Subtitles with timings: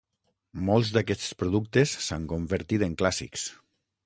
[0.69, 3.47] Molts d'aquests productes s'han convertit en clàssics.